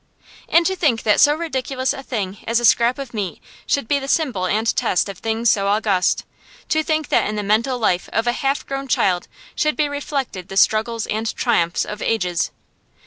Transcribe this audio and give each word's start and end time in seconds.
And 0.49 0.65
to 0.65 0.75
think 0.75 1.03
that 1.03 1.19
so 1.19 1.35
ridiculous 1.35 1.93
a 1.93 2.01
thing 2.01 2.39
as 2.47 2.59
a 2.59 2.65
scrap 2.65 2.97
of 2.97 3.13
meat 3.13 3.39
should 3.67 3.87
be 3.87 3.99
the 3.99 4.07
symbol 4.07 4.47
and 4.47 4.75
test 4.75 5.07
of 5.07 5.19
things 5.19 5.51
so 5.51 5.67
august! 5.67 6.25
To 6.69 6.81
think 6.81 7.09
that 7.09 7.29
in 7.29 7.35
the 7.35 7.43
mental 7.43 7.77
life 7.77 8.09
of 8.11 8.25
a 8.25 8.31
half 8.31 8.65
grown 8.65 8.87
child 8.87 9.27
should 9.53 9.77
be 9.77 9.87
reflected 9.87 10.47
the 10.47 10.57
struggles 10.57 11.05
and 11.05 11.31
triumphs 11.35 11.85
of 11.85 12.01
ages! 12.01 12.49